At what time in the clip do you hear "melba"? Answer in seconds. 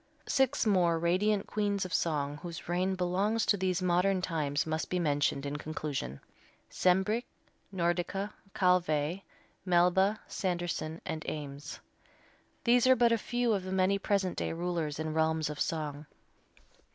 9.63-10.19